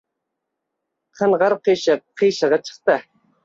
Qing‘ir 1.21 1.57
ishning 1.77 2.03
qiyig‘i 2.25 2.63
chiqdi 2.73 3.01